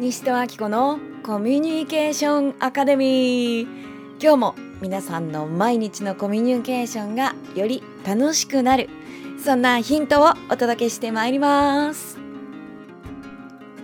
[0.00, 3.68] 西戸明子のコミュニケーションアカデミー。
[4.18, 8.88] 今日も皆さんの毎日のコミュニケーションがより楽しくなる。
[9.44, 12.16] そんなヒントをお届けしてまいります。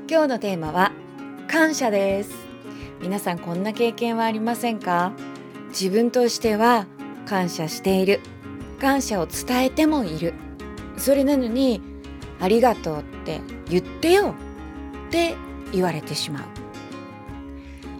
[0.08, 0.90] 今日のテーマは
[1.48, 2.34] 感謝です。
[3.02, 5.12] 皆さんこんな経験はありませんか？
[5.68, 6.86] 自分としては
[7.26, 8.20] 感謝している。
[8.80, 10.32] 感謝を伝えてもいる。
[10.96, 11.82] それなのに
[12.40, 14.34] ありがとうって言ってよ
[15.08, 15.34] って
[15.72, 16.44] 言われてしまう。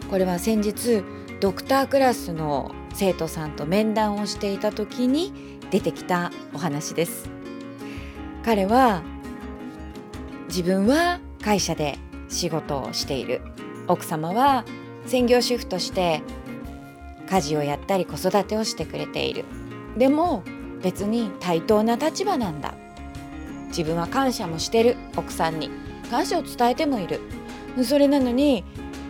[0.09, 1.03] これは先日
[1.39, 7.29] ドクタークラスの生徒さんと面談をしていた時に出てきたお話です。
[8.43, 9.03] 彼は
[10.47, 11.97] 自分は会社で
[12.29, 13.41] 仕事をしている。
[13.87, 14.65] 奥様は
[15.05, 16.21] 専業主婦として
[17.29, 19.45] 家事をやったり子育てをしてくれている。
[19.97, 20.43] でも
[20.81, 22.73] 別に対等な立場なんだ。
[23.67, 25.69] 自分は感謝もしてる奥さんに。
[26.09, 27.19] 感謝を伝えてもいる。
[27.83, 28.63] それなのに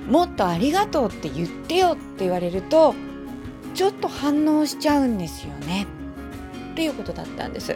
[0.08, 2.96] もっとありがとうって言ってよって言われると
[3.74, 5.86] ちょっと反応しちゃうんですよね。
[6.72, 7.76] っていうことだったんです。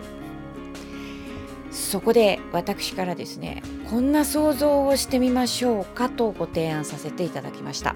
[1.72, 7.96] そこで私からですねこんな想像をしてみましょうかとご提案させていただきました。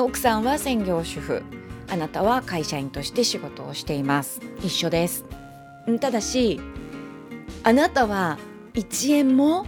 [0.00, 1.42] 奥さんは専業主婦。
[1.86, 4.40] あなたは会社員として仕事をしています。
[4.60, 5.24] 一緒です。
[6.00, 6.60] ただし
[7.62, 8.38] あなたは
[8.72, 9.66] 1円も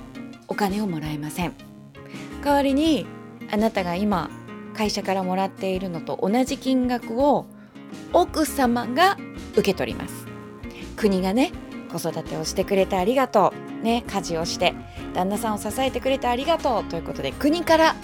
[0.49, 1.66] お金をもらえません。
[2.47, 3.07] 代わりに
[3.51, 4.31] あなたが今
[4.73, 7.47] 会社からもらっているのと同じ金額を
[8.13, 9.17] 奥様が
[9.55, 10.27] 受け取ります
[10.95, 11.51] 国がね
[11.91, 14.75] 子育てをしてくれてありがとうね家事をして
[15.13, 17.97] 旦那さんを支えてくれてありがとうということで国から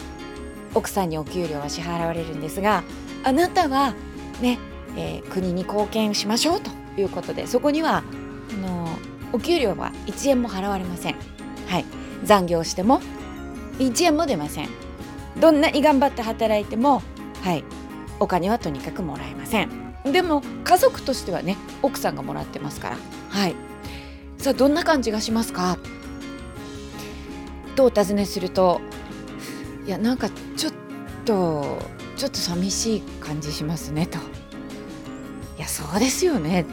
[0.74, 2.82] 奥さんにお給料は支払われるんですが
[3.22, 3.94] あなたは
[4.40, 4.58] ね、
[4.96, 8.88] えー、国に貢献しましょうということでそこにはあの
[9.32, 11.14] お給料は1円も払われません。
[11.68, 11.84] はい、
[12.24, 13.00] 残業しても
[13.82, 14.68] 1円も出ません。
[15.40, 17.02] どんなに頑張って働いても、
[17.42, 17.64] はい、
[18.20, 19.70] お金はとにかくもらえません。
[20.04, 22.96] でも家族としてはね奥さんがもらってますから。
[23.30, 23.54] はい、
[24.38, 25.78] さあどんな感じがしますか？
[27.76, 28.80] とお尋ねすると
[29.86, 30.72] いやなんかちょっ
[31.24, 31.78] と
[32.16, 34.18] ちょっと寂しい感じしますねと。
[35.56, 36.66] いやそうですよね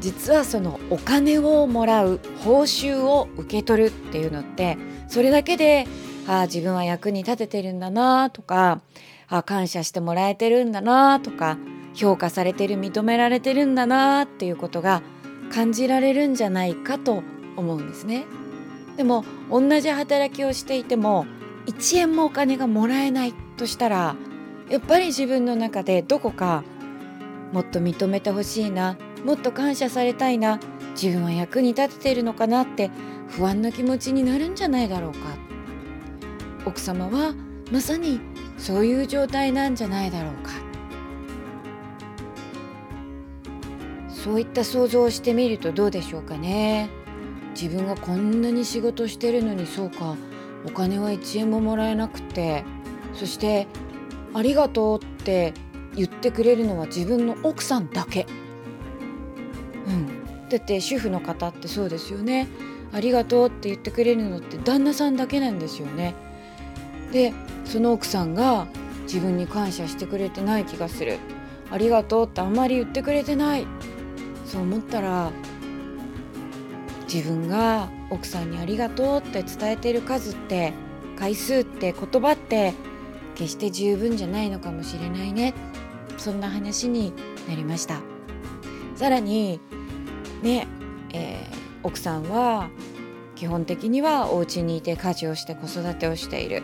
[0.00, 4.76] 実はそのお金をもらう報酬を受け取るっていうのって
[5.08, 5.86] それだけで
[6.26, 8.80] あ自分は役に立ててるんだなとか
[9.28, 11.58] あ感謝してもらえてるんだなとか
[11.94, 15.02] 評価されてる認められてるんだなっていうことが
[15.50, 17.22] 感じられるんじゃないかと
[17.56, 18.26] 思うんですね。
[18.96, 21.26] でも同じ働きをしていても
[21.66, 24.16] 1円もお金がもらえないとしたら
[24.70, 26.64] やっぱり自分の中でどこか
[27.52, 30.60] もっと認めてほしいなもっと感謝されたいな
[31.00, 32.90] 自分は役に立てているのかなって
[33.28, 35.18] 不安な気持ちになるんじゃないだろうか。
[36.64, 37.34] 奥様は
[37.70, 38.20] まさに
[38.58, 40.52] そういう状態なんじゃないだろうか。
[44.08, 46.88] そういった想像をしてみるとどうでしょうかね。
[47.60, 50.16] 自分がこんなに仕事してるのにそうか。
[50.64, 52.64] お金は1円ももらえなくて。
[53.14, 53.66] そして
[54.34, 55.54] 「ありがとう」って
[55.94, 58.26] 言ってくれるのは自分の奥さんだけ。
[59.86, 62.46] うん、だって主婦の方ってそうですよね。
[62.96, 66.14] ありがとうって言ってくれるのって旦那さんだけなんですよね。
[67.12, 67.32] で
[67.64, 68.66] その奥さんが
[69.02, 71.18] 自分に感謝してくれてない気がする。
[71.70, 73.66] ありがとうってあんまり言ってくれてない
[74.44, 75.30] そう思ったら
[77.12, 80.72] 自分が奥さんにありがとうって伝えてる数って
[81.18, 82.74] 回数って言葉って
[83.34, 85.54] 決して十分じゃないのかもしれないね
[86.18, 87.12] そんな話に
[87.48, 88.00] なりました
[88.94, 89.60] さらに
[90.42, 90.66] ね、
[91.12, 92.70] えー、奥さんは
[93.36, 96.62] 基本的にはお家にいて家事をして子育てをしている。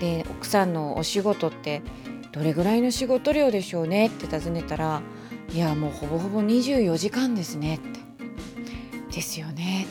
[0.00, 1.80] で奥さんのお仕事って
[2.32, 5.02] どれぐらいの仕事量でしょうねって尋ねたら
[5.52, 8.04] いやもうほぼほぼ24時間ですねって。
[9.14, 9.86] ですよね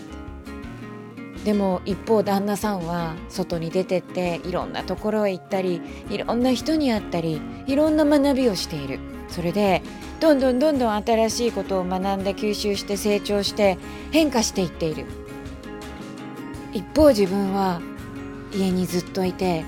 [1.45, 8.99] でも一方旦那さんは外に出てっていろんなところへ行ったりいろんな人に会ったりいろんな学びをしている。
[9.29, 9.81] それで
[10.19, 13.77] どんどんどんどん新しいことを学んで吸収して成長して
[14.11, 15.05] 変化していっている。
[16.73, 17.81] 一方自分は
[18.51, 19.63] 家にずっといて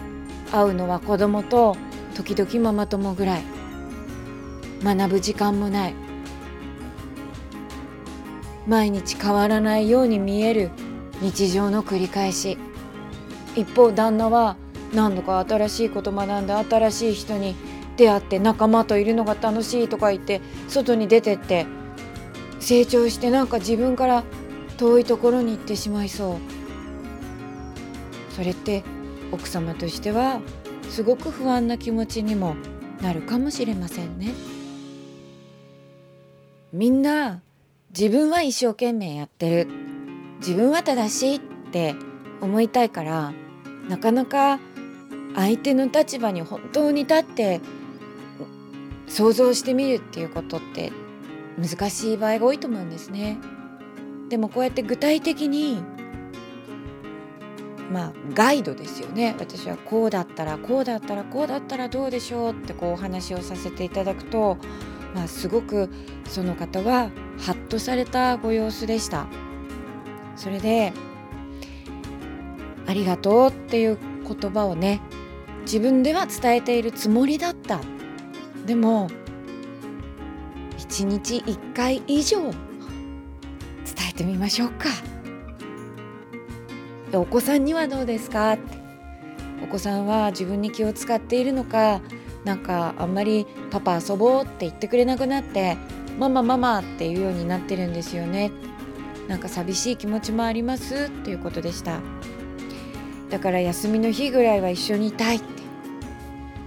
[0.52, 1.78] 会うのは子供と
[2.16, 3.44] 時々ママ友ぐらい。
[4.84, 5.94] 学ぶ時間もない。
[8.68, 10.72] 毎日変わらないように見える。
[11.22, 12.58] 日常の繰り返し。
[13.56, 14.58] 一方旦那は
[14.94, 17.56] 何度か新しいこと学んで新しい人に
[17.98, 21.66] 出会って仲間といるのが楽しいとか言って外に出てって
[22.60, 24.24] 成長してなんか自分から
[24.78, 26.55] 遠いところに行ってしまいそう。
[28.36, 28.84] それって
[29.32, 30.42] 奥様としては
[30.90, 32.56] すごく不安な気持ちにも
[33.02, 34.34] なるかもしれませんね。
[36.74, 37.42] みんな
[37.98, 39.68] 自分は一生懸命やってる
[40.40, 41.40] 自分は正しいっ
[41.72, 41.96] て
[42.42, 43.34] 思いたいから
[43.88, 44.60] なかなか
[45.36, 47.62] 相手の立場に本当に立って
[49.08, 50.92] 想像してみるっていうことって
[51.58, 53.38] 難しい場合が多いと思うんですね。
[54.28, 55.82] でもこうやって具体的に
[57.92, 59.36] まあガイドですよね。
[59.38, 64.58] 私はこうだったらこうだったらこうだったらどうでしょうってこうお話をさせていただくと、
[65.14, 65.90] まあ、すごく
[66.26, 69.28] その方はハッとされたご様子でした。
[70.36, 70.94] それで
[72.88, 73.98] 「ありがとう」っていう
[74.28, 75.02] 言葉をね
[75.62, 77.80] 自分では伝えているつもりだった。
[78.66, 79.10] でも
[80.78, 82.54] 1日1回以上伝
[84.10, 84.90] えてみましょうか。
[87.18, 88.54] お子さんにはどうですか？
[88.54, 88.78] って
[89.64, 92.02] お子さんは自分に気を使っているのか
[92.44, 95.78] なんかあんまりパパ遊ぼうって言ってくれなくなって
[96.20, 98.52] ママママっていうようになってるんですよね
[99.28, 101.06] なんか寂しい気持ちもあります？
[101.06, 102.00] っていうことでした
[103.30, 105.46] だから休みの日ぐらいは一緒にいたいって。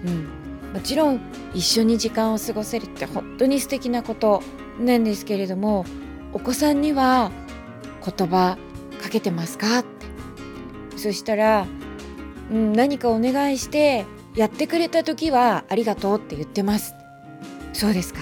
[0.05, 0.29] うん。
[0.73, 1.21] もちろん
[1.55, 4.43] 一緒に時間を過ごせるって本当に素敵なこと
[4.79, 5.87] なんですけれども
[6.35, 7.31] お子さんには
[8.05, 8.59] 言葉
[9.03, 9.85] かけてますか？
[10.99, 11.67] そしたら、
[12.50, 14.05] うん、何かお願いして
[14.35, 16.95] やってくれた時はありがとうって言ってます。
[17.73, 18.21] そうですか。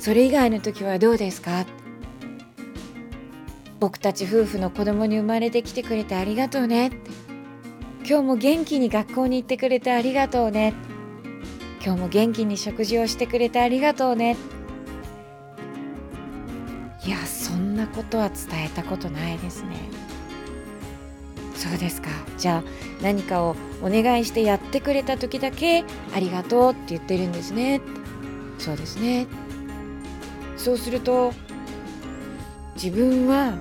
[0.00, 1.66] それ以外の時はどうですか。
[3.80, 6.90] 僕たち夫婦の子供に生まれてきてくれてありがとうね。
[8.08, 10.74] 今日も元気に学校に行ってくれてありがとうね。
[11.84, 14.36] 今日も元気に食事をしてくれてありがとうね。
[17.04, 20.07] いやそんなことは伝えたことないですね。
[21.58, 22.08] そうですか。
[22.36, 25.84] じゃあ何かをお願いしてやってくれた時だけ
[26.14, 27.80] ありがとうって言ってるんですね。
[28.60, 29.26] そうですね。
[30.56, 31.32] そうすると
[32.76, 33.54] 自分は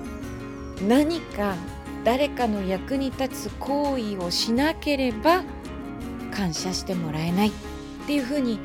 [0.87, 1.55] 何か
[2.03, 5.43] 誰かの役に立つ行為をしなければ
[6.31, 7.51] 感謝してもらえないっ
[8.05, 8.59] ていうふうに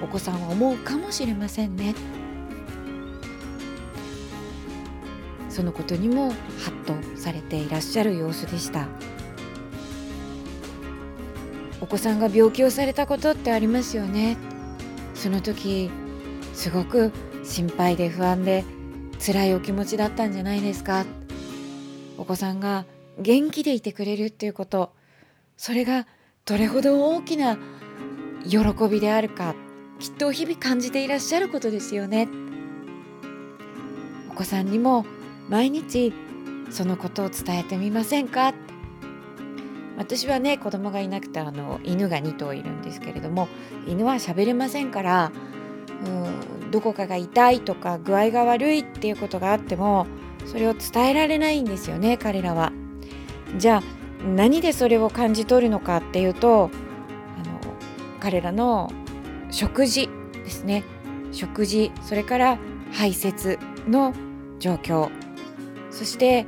[0.00, 1.94] お子さんは思うかもしれませんね。
[5.56, 6.36] そのことにもハ
[6.70, 8.88] ッとされていらっしゃる様子でした。
[11.80, 14.36] お子さんが病気をされたことってありますよね。
[15.14, 15.90] その時
[16.52, 17.10] すごく
[17.42, 18.64] 心配で不安で
[19.18, 21.06] 辛いお気持ちだったんじゃないですか。
[22.18, 22.84] お子さんが
[23.18, 24.92] 元気でいてくれるっていうこと
[25.56, 26.06] それが
[26.44, 27.56] どれほど大きな
[28.46, 28.58] 喜
[28.90, 29.54] びであるか
[30.00, 32.28] きっと日々感じていらっしゃることですよね。
[34.30, 35.06] お子さんにも
[35.48, 36.12] 毎日
[36.70, 38.54] そのことを伝えてみませんか？
[39.96, 43.48] 私はね子供がいなくてあの犬が2頭いるんですけれども
[43.86, 45.32] 犬は喋れませんから
[46.04, 46.08] う
[46.66, 50.06] んどこかが痛いとか具合が悪いっていうことがあっても
[50.44, 52.72] それを伝えられないんですよね彼らは。
[53.56, 53.82] じゃあ
[54.26, 56.70] 何でそれを感じ取るのかっていうと
[57.38, 57.60] あの
[58.20, 58.92] 彼らの
[59.50, 60.84] 食事ですね。
[61.32, 62.58] 食事それから
[62.92, 63.58] 排泄
[63.88, 64.12] の
[64.58, 65.10] 状況。
[65.96, 66.44] そして、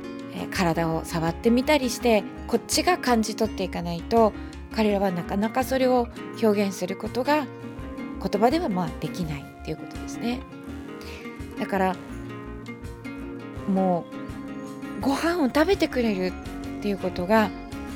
[0.51, 4.31] 体を触ってみたりしてこっちが感じ取っていかないと
[4.75, 6.07] 彼らはなかなかそれを
[6.41, 7.47] 表現することが
[8.21, 10.41] 言葉ではまあできないっていうことですね。
[11.59, 11.95] だから
[13.67, 14.05] も
[14.99, 17.49] うご飯を食べてくれるっていうことが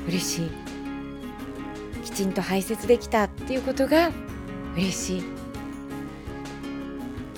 [0.08, 0.52] 嬉しい。
[2.04, 4.12] きちんと排泄できたっていうことが
[4.76, 5.24] 嬉しい。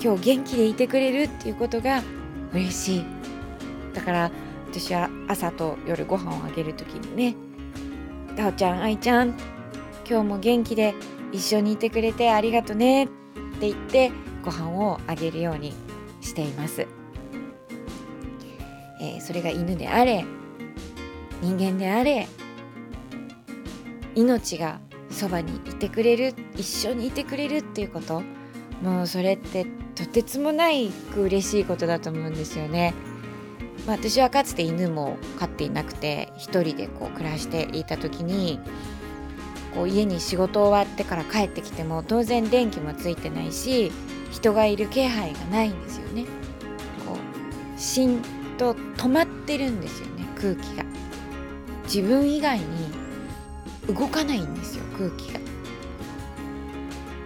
[0.02, 2.02] 今日元気でいてくれるっていうことが
[2.52, 3.15] 嬉しい。
[3.96, 4.30] だから
[4.70, 7.34] 私は朝と夜ご飯をあげる時にね
[8.36, 9.30] 「たおちゃん愛ちゃん
[10.08, 10.94] 今日も元気で
[11.32, 13.14] 一緒にいてくれてありがとね」って
[13.60, 14.12] 言って
[14.44, 15.72] ご飯をあげるように
[16.20, 16.86] しています。
[19.00, 20.24] えー、それが犬であれ
[21.42, 22.26] 人間であれ
[24.14, 28.22] 命がそばにいてくれる一緒にいてくれるっていうこと
[28.82, 32.94] もうそれってとてつもないく嬉しいことだと思うんですよね。
[33.86, 38.58] まあ、私はかつて犬も飼っていなくて一人でこう暮らしていた時に
[39.74, 43.92] こう家に仕事終わってから帰ってきても当然電気もついてないし
[44.32, 46.24] 人がいる気配がないんですよね。
[47.06, 47.16] こ
[47.76, 48.20] うしん
[48.58, 50.84] と止まってるんですよね空気が。
[51.84, 52.66] 自分以外に
[53.86, 55.38] 動かないんですよ空気が。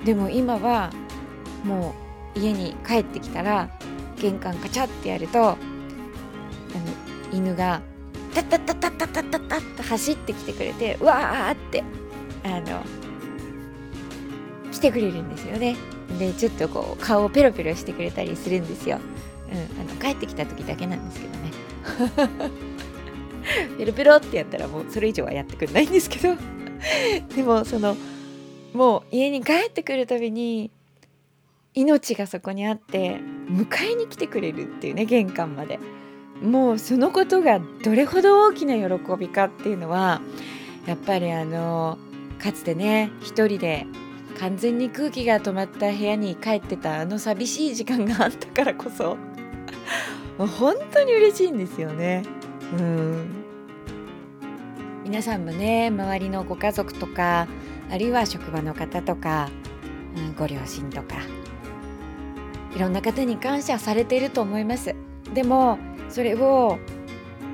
[0.04, 0.90] でも今は
[1.64, 1.94] も
[2.36, 3.70] う家に帰ってきたら
[4.18, 5.56] 玄関カチャってやると
[7.32, 7.82] 犬が
[8.34, 11.82] タッタッタッタッタッタッタッタッと走ってきてくれてわーって
[12.44, 12.82] あの
[14.72, 15.76] 来てくれるんですよね
[16.18, 18.98] でちょっとこう顔をペロペロしてくれたりするんですよ、
[19.52, 21.50] うん、あの帰ってきた時だけなんですけどね
[23.78, 26.36] ペロペロってやったらもうそれ以上はやってくれないんですけど
[27.34, 27.96] でもその
[28.72, 30.70] もう家に帰ってくるたびに
[31.74, 33.18] 命がそこにあって
[33.48, 35.78] 迎えに来てくれるっていうね玄関まで
[36.42, 40.20] もうそのことがどれほど大きな喜びかっていうのは
[40.86, 41.98] やっぱりあの
[42.38, 43.86] かつてね一人で
[44.38, 49.18] 完全に空気が止まった部屋に帰ってたあの寂しい時間があったからこそ
[50.38, 52.22] 本当に嬉しいんですよね。
[52.78, 53.40] うん
[55.04, 57.48] 皆さんもね周りのご家族とか
[57.90, 59.50] あるいは職場の方とか、
[60.16, 61.16] うん、ご両親とか
[62.76, 64.94] いろんな方に感謝されていると思います
[65.34, 65.78] でも
[66.10, 66.78] それを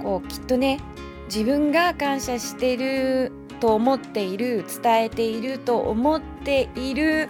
[0.03, 0.81] こうきっとね
[1.27, 7.29] 自分が感謝してると思っている伝えていると思っている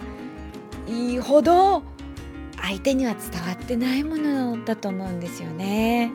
[1.21, 1.83] ほど
[2.61, 6.11] 相手には伝わってないものだと思うんですよね。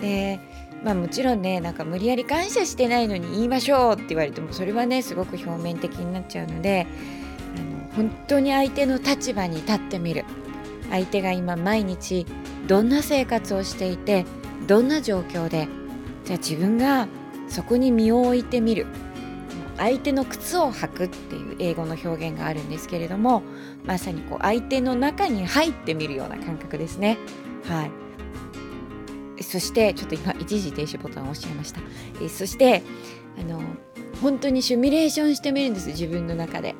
[0.00, 0.40] で
[0.82, 6.86] まあもちろんねなんか無理やり感謝してないのに言いましょうって言われてもそれはねすごく表面的になっちゃうので
[7.56, 10.24] あの本当に相手の立場に立ってみる
[10.90, 12.26] 相手が今毎日
[12.66, 14.26] どんな生活をしていて
[14.66, 15.68] どんな状況で
[16.24, 17.08] じゃあ自分が
[17.48, 18.86] そこに身を置いてみる
[19.76, 23.42] 相手の靴を履くっていう英語の表現があるんですけれども
[23.86, 27.18] まさにこう相手の中に入ってみるような感覚ですね。
[27.66, 27.90] はい
[29.42, 31.80] そしてちょっと今一時停止ボタンを押しちゃいました。
[32.22, 32.82] えそして
[33.38, 33.60] あの
[34.20, 36.74] 本当にシミュレーションしてみるんです自分の中で。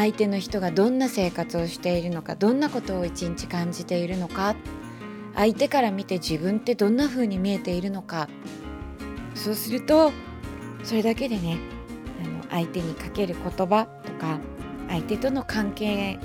[0.00, 4.56] 相手の人がどんな生活をしているのかどんなことを一日感じているのか。
[5.34, 8.26] 相手から見て自分ってどんな風に見えているのか。
[9.34, 10.10] そうすると
[10.84, 11.58] それだけでね
[12.24, 14.38] あの相手にかける言葉とか
[14.88, 16.18] 相手との関係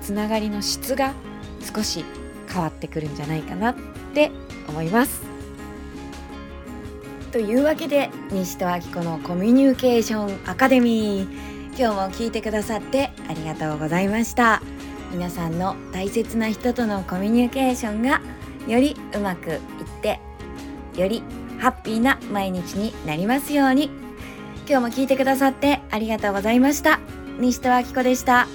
[0.00, 1.14] つながりの質が
[1.74, 2.04] 少し
[2.52, 3.76] 変わってくるんじゃないかなっ
[4.14, 4.32] て
[4.68, 5.22] 思います。
[7.30, 11.51] というわけで西戸明子のコミュニケーションアカデミー。
[11.78, 14.62] 今日も聞いてくださってありがとうございました。
[15.10, 18.20] 皆さんの大切な人とのコミュニケーションが
[18.66, 19.58] よりうまくいっ
[20.00, 20.20] て
[20.96, 21.22] より
[21.58, 23.90] ハッピーな毎日になりますように。
[24.68, 27.00] 今日も聞いてくださってありがとうございました。
[27.38, 28.46] 西戸明子でした。